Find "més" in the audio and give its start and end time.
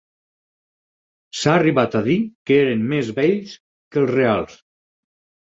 2.95-3.13